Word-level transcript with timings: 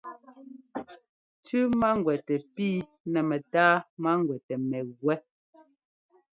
Tʉ́ 1.45 1.61
máŋguɛtɛ 1.81 2.35
pǐ 2.53 2.67
nɛ 3.11 3.19
mɛtáa 3.29 3.75
máŋguɛtɛ 4.03 4.53
mɛgúɛ́. 4.69 5.17